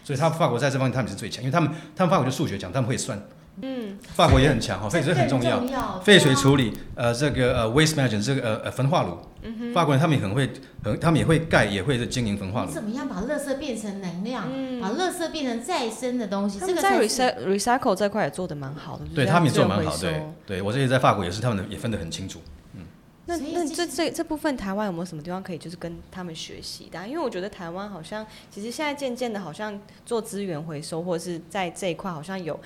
[0.04, 3.22] 所以他法国在这方面他们是最强，因为他们他们法国就数学强，他们会算。
[3.62, 5.62] 嗯，法国也很强哈，废水很重要，
[6.04, 10.50] 废水处理，呃，这个呃，waste management 这个呃呃焚化炉，嗯法国人他们也很会，
[10.84, 12.72] 很他们也会盖，也会经营焚化炉。
[12.72, 14.50] 怎么样把垃圾变成能量，
[14.82, 16.60] 把垃圾变成再生的东西？
[16.60, 22.42] 这个在 recycle recycle 这块也做的蛮好的，对他们也做蛮好，对，对我这里在法国也是，他们也分得很清楚。
[22.76, 22.82] 嗯，
[23.28, 27.08] 那那这这这部分台湾有没有什么地方可以就是跟他们学习的？
[27.08, 32.60] 因为我觉得台湾好像其实现在渐渐的，好像做资源回收或者是在这一块好像有。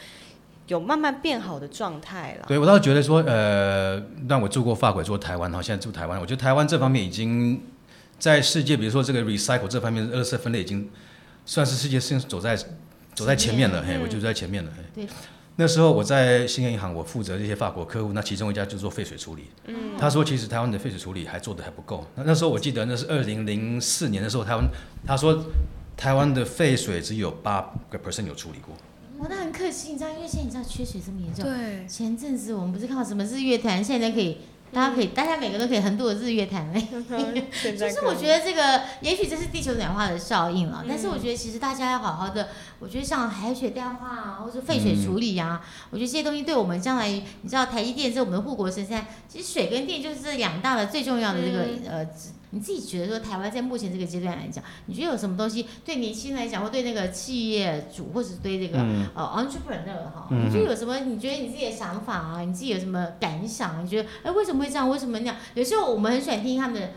[0.67, 2.45] 有慢慢变好的状态了。
[2.47, 7.61] 对我倒是觉得说，呃，让我住过法国，住过台湾，然后现在住台湾，我觉得台湾这方面已经
[8.19, 10.89] 在世界，比如说这个 recycle 这方面，垃圾分类已经
[11.45, 12.55] 算是世界是走在
[13.15, 13.81] 走在前面了。
[13.81, 14.71] 嘿，我就在前面了。
[14.93, 15.07] 对。
[15.59, 19.45] 那时候我在兴业银行，我负责这些法国客户，那其中一家就做废水处理。
[19.65, 19.97] 嗯。
[19.97, 22.05] 他说，其实台湾的废水处理还做的还不够。
[22.15, 24.67] 那那时候我记得那是二零零四年的时候，台湾
[25.05, 25.45] 他说
[25.95, 28.75] 台湾的废水只有八个 percent 有处理过。
[29.19, 31.43] 我那很可惜，你知道，因为现在你知道缺水这么严重。
[31.43, 31.87] 对。
[31.87, 34.37] 前阵子我们不是看到什么日月潭，现在可以，
[34.71, 36.79] 大家可以，大家每个都可以横渡日月潭嘞。
[37.63, 42.49] 就是我觉得这个，也许这是地球暖化的效应了，但是我觉得其实大家要好好的，
[42.79, 52.07] 我觉得像海水淡化啊，或者废水处理啊，我觉得这些东西对我们将来，你知道台积电是我们的护国神山，其实水跟电就是这两大的最重要的这个呃。
[52.51, 58.79] 你自己觉得说，台湾在目前这个阶段来讲，你觉得有什么东西对年轻人来讲，或对那个企业主，或者对这个
[59.13, 60.97] 呃 entrepreneur 哈，你觉得有什么？
[60.99, 62.41] 你觉得你自己的想法啊？
[62.41, 63.83] 你自己有什么感想？
[63.83, 64.89] 你觉得哎，为什么会这样？
[64.89, 65.35] 为什么那样？
[65.55, 66.89] 有时候我们很喜欢听他们的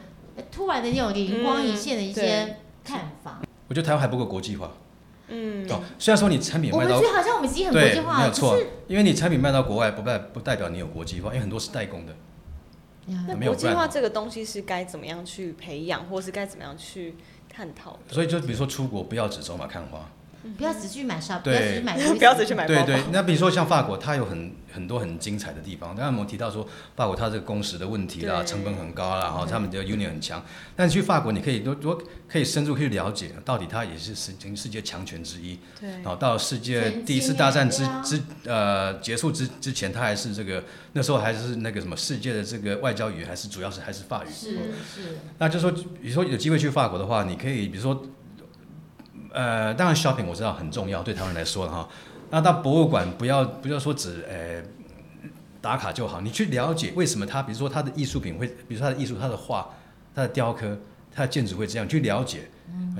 [0.52, 3.40] 突然的那种灵光一现的一些看法。
[3.66, 4.70] 我觉得台湾还不够国际化。
[5.28, 5.66] 嗯。
[5.68, 8.56] 哦，虽然说你产品卖到，我们觉得好像我们自己很国际化，没有错。
[8.86, 12.14] 因为你产品卖到国外，不代不代表你有国际化，因为很多是代工的。
[13.06, 17.14] 那国际化这个东西是该怎么样去培养，或是该怎么样去
[17.48, 18.14] 探讨的。
[18.14, 20.08] 所以就比如说出国不要只走马看花。
[20.56, 22.66] 不要只去买沙，对不要只去买，不要只去买。
[22.66, 25.90] 对对，那比如说像法国，它有很很多很精彩的地方。
[25.90, 30.42] 刚刚我们提到说，法国它这个工时的问题啦，成本很高啦，然后他们的 union 很强。
[30.74, 35.58] 但是去法国，你可以多多可以深入去了解，到底它也是世全世界强权之一。
[35.78, 44.28] 对然后到世界第一次大战之之呃结束之之前，它还是这个那时候还是那个什么世界的这个外交语还是主要是还是法语。
[44.30, 48.02] 是是，那就说，比如说有机会去法国的话，你可以比如说，
[49.32, 51.88] 呃，当然 shopping 我知道很重要，对台湾人来说的哈。
[52.30, 54.62] 那到博物馆不要不要说只呃
[55.60, 59.70] 打卡就好，你去了解为什么他，比如说他的艺术品会，比如说他的艺术、他的画、
[60.14, 60.78] 他的雕刻、
[61.14, 62.48] 他的建筑会这样，去了解，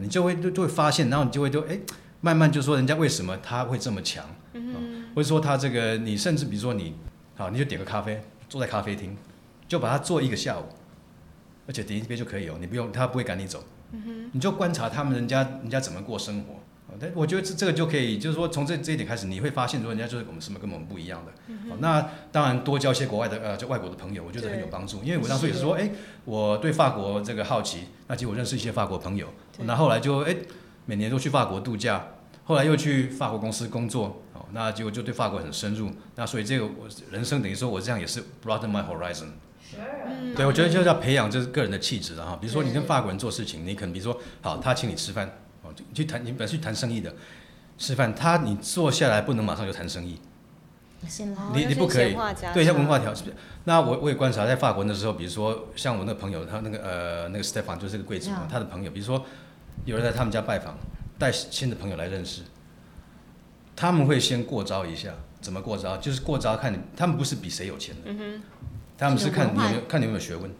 [0.00, 1.78] 你就会就就会发现，然后你就会就哎。
[2.22, 6.94] 慢慢就说人家为什么他会这么强，嗯、或者说他这个你甚至比如说你
[7.34, 9.16] 好你就点个咖啡，坐在咖啡厅，
[9.66, 10.64] 就把它做一个下午，
[11.66, 13.64] 而且点一杯就可以哦，你不用他不会赶你走，
[14.32, 16.56] 你就观察他们人家人家怎么过生活。
[17.14, 21.32] 我觉得这这个就可以，就是说从这这一点开始，你会发现说人家就是我们什么跟我们不一样的。
[21.70, 25.02] 哦那当然多交一些国外的呃就外国的朋友，我觉得很有帮助。
[25.02, 25.90] 因为我当初也是说，哎，
[26.24, 29.28] 我对法国这个好奇，那结果认识一些法国朋友，
[29.60, 30.36] 那后来就哎
[30.84, 32.04] 每年都去法国度假，
[32.44, 35.90] 后来又去法国公司工作，哦，那结果就对法国很深入。
[36.16, 39.28] 那所以这个我人生等于说我这样也是 broaden my horizon。
[40.36, 42.38] 对，我觉得就是要培养就是个人的气质了哈。
[42.40, 45.30] 比如说你跟法国人做事情，你可能比如说好，他请你吃饭，
[45.62, 47.14] 哦，就去谈，你本来去谈生意的，
[47.78, 50.18] 吃饭，他你坐下来不能马上就谈生意，
[51.54, 52.14] 你你不可以
[52.52, 53.14] 对，像常文化条。
[53.64, 59.24] 那我我也观察在法国的时候，比如说像我那个朋友，他那个呃那个 Stefan 就是个贵族嘛嗯，他的朋友，比如说
[59.84, 60.78] 有人在他们家拜访，
[61.18, 62.42] 带新的朋友来认识，
[63.76, 65.96] 他们会先过招一下，怎么过招？
[65.98, 68.10] 就是过招看你，他们不是比谁有钱的，
[69.00, 70.50] 他们是看你有没有看你有没有学问。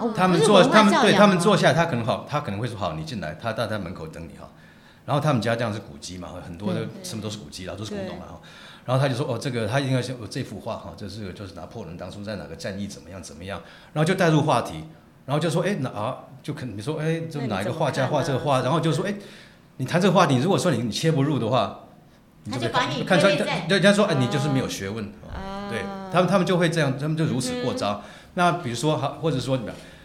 [0.00, 4.48] 哦他们坐，他们对他们坐下，他可能好，他可能会说好，你进来，他他在门口等你哈。
[5.04, 8.40] 然后他们家这样是古迹嘛，很多的什么都是古迹啦，都是古董嘛哈。
[8.84, 13.60] 然后他就说哦，这个他应该是哦这幅画哈，这是就是拿破仑当初在哪个战役怎么样怎么样，
[13.92, 14.84] 然后就带入话题，
[15.26, 19.14] 然后就说哎哪啊，就可能你说哎，就哪一个画家画这个画，然后就说哎，
[19.78, 21.80] 你谈这个话题，如果说你你切不入的话，
[22.44, 25.04] 你他就把你看出来，人家说哎你就是没有学问。
[25.32, 28.02] 啊对他们，他们就会这样，他们就如此过招。
[28.34, 29.58] 那比如说，好，或者说，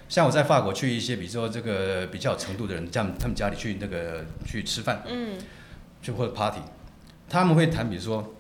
[0.09, 5.37] 像我在法国去一些，比如说这个比较有程度的人，这样他们家里去那个去吃饭，嗯，
[6.01, 6.59] 去或者 party，
[7.29, 8.33] 他们会谈，比如说，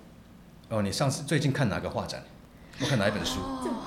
[0.69, 2.23] 哦，你上次最近看哪个画展？
[2.79, 3.39] 我看哪一本书？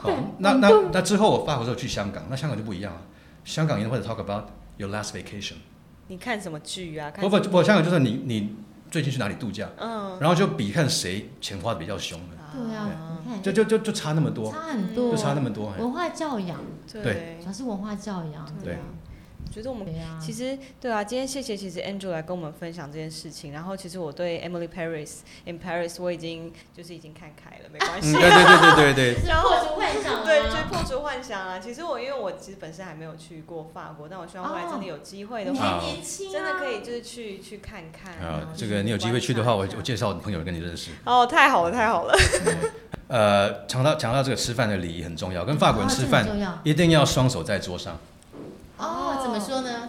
[0.04, 3.00] 哦，那那那之后我法国时候去香港，那香港就不一样了。
[3.44, 4.44] 香港人会 talk about
[4.76, 5.54] your last vacation。
[6.06, 7.10] 你看什么剧啊？
[7.20, 8.54] 不不不，香港就是你你
[8.88, 12.20] 最近去哪里度假，嗯，然后就比看谁钱花的比较凶，
[12.52, 15.72] 对啊，就就就就差那么多，差很多，就差那么多。
[15.78, 16.60] 文化教养，
[16.92, 18.80] 对主要是文化教养，对啊
[19.48, 19.86] 觉得我们
[20.20, 23.52] 其实对啊，今天谢谢其实 Andrew 来跟我们分享这件事情。
[23.52, 28.10] 然后其实我对 Emily Paris in Paris 我已经就是已经看开了，没关系。
[28.10, 29.20] 嗯，对对对对对对。
[29.22, 31.58] 是 破除幻想啊，对，就是破除幻想啊！
[31.58, 38.12] 其实我因为我其实本身还没有去过法国，但我希望未来真的有机会的话，还年轻啊，真的可以就是去去看看。
[38.18, 40.90] 啊，这个你有机会去的话，我我介绍朋友跟你认识。
[41.06, 42.14] 哦，太好了，太好了！
[43.08, 46.26] 呃，讲到讲到这个吃饭的礼仪很重要，跟法国人吃饭
[46.64, 47.98] 一定要双手在桌上。
[48.78, 49.88] 哦，怎么说呢？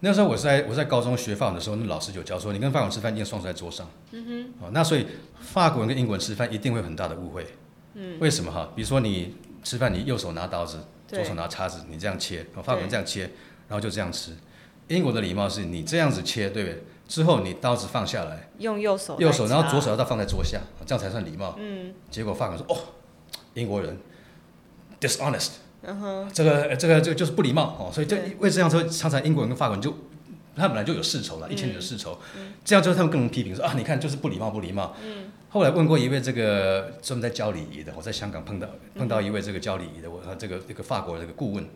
[0.00, 3.88] 那时候我是在我在高中学法文的时候，那老师就教说，你跟法国人吃饭一定双手在桌上。
[4.10, 4.66] 嗯哼。
[4.66, 5.06] 哦，那所以
[5.40, 7.46] 法国人跟英国人吃饭一定会有很大的误会。
[7.94, 8.16] 嗯。
[8.18, 8.68] 为什么哈？
[8.74, 13.22] 比如说你吃饭，你右手拿刀子，左手拿叉子，你这样切，哦，法国人这样切，
[13.68, 14.32] 然后就这样吃。
[14.88, 16.82] 英国的礼貌是你这样子切，对不对？
[17.08, 19.90] 之后你刀子放下来，用右手，右手，然后左手。
[19.90, 21.54] 要再放在桌下，这样才算礼貌。
[21.58, 21.92] 嗯。
[22.10, 22.78] 结果法国人说：“哦，
[23.54, 23.98] 英国人
[25.00, 25.50] dishonest，
[25.82, 27.76] 嗯哼，这个呃这个这个就是不礼貌。
[27.78, 28.36] 哦。”所以这对。
[28.38, 29.94] 为这样说，常常英国人跟法国人就
[30.56, 31.52] 他本来就有世仇了，嗯。
[31.52, 32.18] 一千年的世仇，
[32.64, 34.94] 这样之后他们更能批评说啊，你看就是不礼貌不礼貌。
[35.50, 41.68] 后来问过一位这个专门在教礼仪的，我在香港碰到碰到一位这个教礼仪的，我这个这个法国的这个顾问，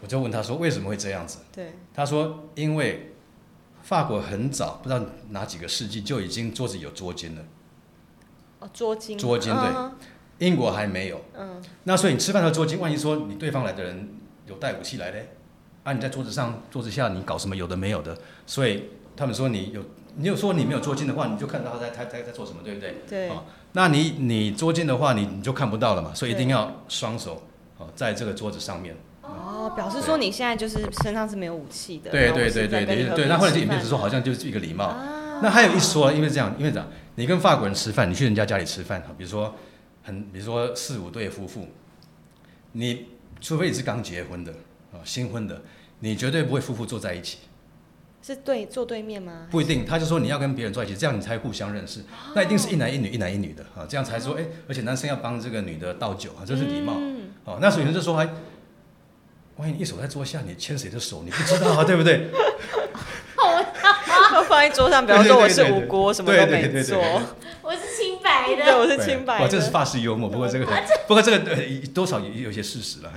[0.00, 1.40] 我就问他说为什么会这样子？
[1.52, 3.14] 对，他说因为
[3.88, 7.42] 法国很早不知道哪几个世纪就已经桌子有桌巾了。
[8.58, 9.64] 哦，捉襟，捉襟对。
[9.74, 9.92] 嗯。
[10.40, 14.08] 英国还没有，嗯，那所以你吃饭的桌巾，万一说你对方来的人
[14.46, 15.30] 有带武器来嘞，
[15.84, 18.84] 啊，你在桌子上、桌子下你搞什么有的没有的，所以
[19.16, 19.82] 他们说你有，
[20.16, 22.94] 你有说你没有桌巾的话，你就看到他在他在在做什么，对不对？
[23.08, 23.42] 对，哦
[23.72, 27.42] 那你你桌巾的话，你你就看不到了嘛，所以一定要双手
[27.78, 28.94] 哦在这个桌子上面。
[29.28, 32.10] 哦，表示说你现在就是身上是没有武器的。
[32.10, 34.84] 对对对对对对，那后来就演变成说好像就是一个礼貌。
[34.84, 39.54] 啊那还有一说，因为这样，因为这样，你跟法国人吃饭，你去人家家里吃饭，比如说
[40.02, 41.68] 很，比如说四五对夫妇，
[42.72, 43.06] 你
[43.40, 44.50] 除非你是刚结婚的
[44.92, 45.62] 啊，新婚的，
[46.00, 47.38] 你绝对不会夫妇坐在一起，
[48.20, 49.46] 是对坐对面吗？
[49.48, 52.00] 不一定，他就说你要跟别人坐一起，这样你才互相认识。
[52.34, 56.94] 那一定是一男一女，一男一女的啊，这样才说哎，而且男生要帮这个女的倒酒啊，这是礼貌。
[57.44, 58.28] 哦，那所以有人就说还，
[59.58, 62.30] 万一你一手在桌下，你牵谁的手，你不知道啊，对不对？
[63.36, 66.98] 好放在桌上，比方说我是无辜，什么都没做，
[67.62, 69.44] 我是清白的，对，我是清白的。
[69.44, 70.66] 哇，这是发式幽默，不过这个，
[71.08, 71.38] 不过这个
[71.92, 73.12] 多少也有些事实了。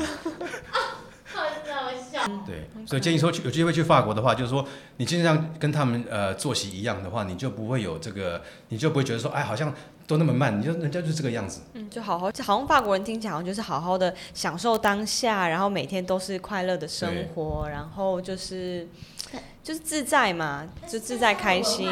[2.46, 4.66] 对，所以建议说去有机会去法国的话，就是说
[4.98, 9.74] 你尽量跟他们呃作息一样的话，你就不会有这个，你就不会觉得说哎好像
[10.08, 11.62] 都那么慢，你就人家就这个样子。
[11.74, 18.88] 嗯，就好好，好像法国人听起来好像就是好好的享受当下，然后每天都是快乐的生活，然后就是
[19.64, 21.88] 就是自在嘛，就自在开心。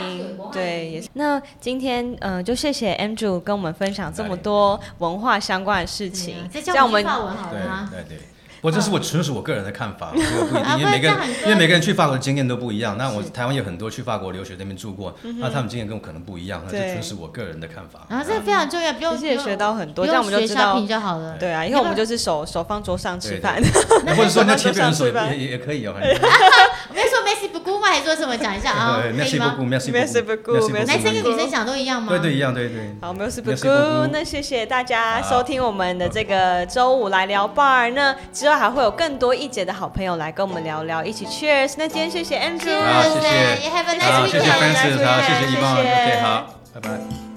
[0.51, 1.07] 对，也是。
[1.13, 7.89] 那今天嗯，就谢谢 Andrew 跟我们分享这么多文化相关的事情，教我们法文好吗？
[7.91, 8.19] 对对。
[8.61, 12.97] 我这是我纯属我个人的看法，不一定，因为每个人因为每个人去法国的经验都不一样。
[12.97, 18.05] 那我台湾有很多去法国留学那边住过，那他们经验跟我可能不一样，那这纯属我个人的看法。
[18.09, 21.37] 啊，这个非常重要，不用也学到很多，这样我们就知道就好了。
[21.37, 23.61] 对啊，因为我们就是手手放桌上吃饭，
[24.15, 25.93] 或者说那切别人手也也可以哦。
[25.99, 27.87] 没 说 Messi 不顾吗？
[27.87, 28.35] 还说什么？
[28.37, 32.09] 讲一下啊， 可以吗？Messi 不顾男生跟女生讲都一样吗？
[32.09, 32.95] 对对，一样，对对。
[33.01, 33.67] 好，Messi 不顾。
[34.11, 39.33] 那谢谢大家收听我们的这个周五来聊 bar，那之后还会有更多。
[39.33, 41.75] 一姐的好朋友来跟我们聊聊，一起 Cheers。
[41.77, 43.69] 那今天谢谢 Andrew，好，谢谢，
[44.11, 47.28] 好，谢谢 Francis，好，谢谢一帮，OK，好，拜拜。